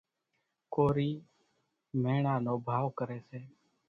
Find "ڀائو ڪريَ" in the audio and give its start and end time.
2.67-3.19